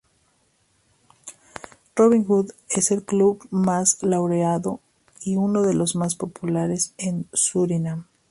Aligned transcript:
Robinhood 1.95 2.53
es 2.71 2.89
el 2.89 3.03
club 3.03 3.47
más 3.51 4.01
laureado 4.01 4.79
y 5.23 5.35
uno 5.35 5.61
de 5.61 5.75
los 5.75 5.95
más 5.95 6.15
populares 6.15 6.95
en 6.97 7.27
Surinam. 7.33 8.05